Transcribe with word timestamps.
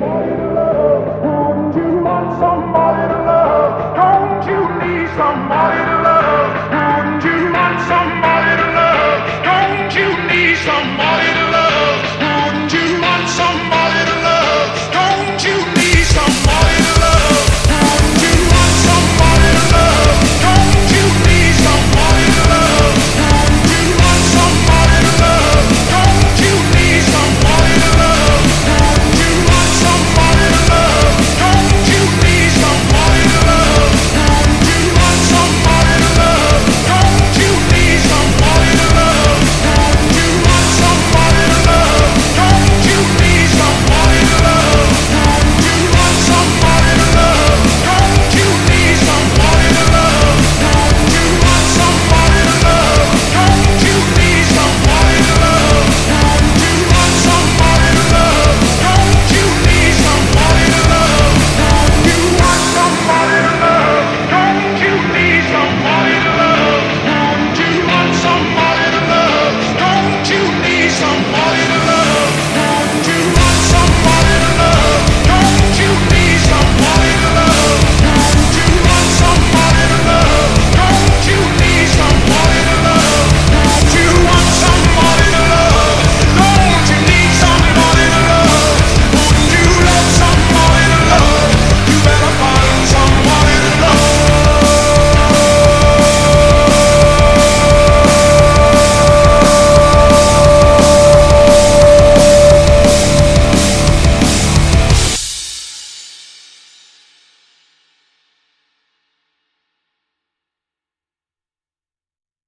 Fire! 0.00 0.51